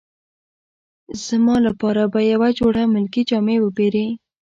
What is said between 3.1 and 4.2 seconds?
جامې وپیرې.